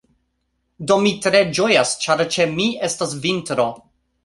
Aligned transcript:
Do, 0.91 0.97
mi 1.03 1.11
tre 1.25 1.41
ĝojas 1.59 1.93
ĉar 2.07 2.25
ĉe 2.37 2.49
mi 2.57 2.69
estas 2.91 3.17
vintro 3.29 3.71